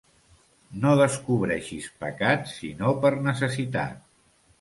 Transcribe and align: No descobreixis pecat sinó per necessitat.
No 0.85 0.93
descobreixis 0.99 1.89
pecat 2.05 2.49
sinó 2.53 2.95
per 3.05 3.13
necessitat. 3.29 4.01